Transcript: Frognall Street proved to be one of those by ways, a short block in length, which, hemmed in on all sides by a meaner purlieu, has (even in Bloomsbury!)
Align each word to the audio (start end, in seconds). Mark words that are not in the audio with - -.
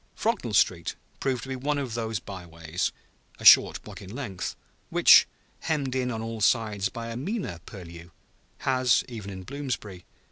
Frognall 0.15 0.55
Street 0.55 0.95
proved 1.19 1.43
to 1.43 1.49
be 1.49 1.55
one 1.55 1.77
of 1.77 1.93
those 1.93 2.17
by 2.17 2.43
ways, 2.43 2.91
a 3.39 3.45
short 3.45 3.79
block 3.83 4.01
in 4.01 4.09
length, 4.09 4.55
which, 4.89 5.27
hemmed 5.59 5.93
in 5.93 6.09
on 6.09 6.23
all 6.23 6.41
sides 6.41 6.89
by 6.89 7.09
a 7.09 7.15
meaner 7.15 7.59
purlieu, 7.67 8.09
has 8.61 9.03
(even 9.07 9.29
in 9.29 9.43
Bloomsbury!) 9.43 10.05